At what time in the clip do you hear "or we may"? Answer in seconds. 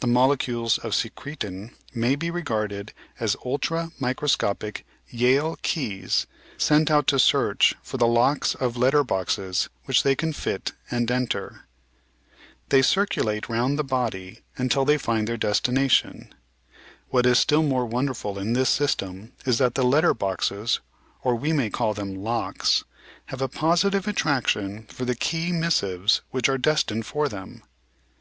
21.22-21.70